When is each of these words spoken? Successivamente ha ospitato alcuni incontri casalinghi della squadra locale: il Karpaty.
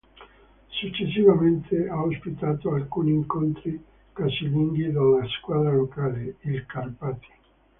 Successivamente 0.71 1.87
ha 1.87 2.01
ospitato 2.01 2.73
alcuni 2.73 3.11
incontri 3.11 3.79
casalinghi 4.13 4.91
della 4.91 5.27
squadra 5.27 5.73
locale: 5.73 6.37
il 6.39 6.65
Karpaty. 6.65 7.27